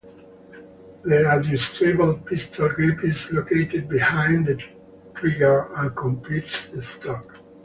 The 1.03 1.31
adjustable 1.31 2.15
pistol 2.25 2.69
grip 2.69 3.03
is 3.03 3.31
located 3.31 3.87
behind 3.87 4.47
the 4.47 4.59
trigger 5.13 5.69
and 5.75 5.95
completes 5.95 6.69
the 6.69 6.83
stock. 6.83 7.37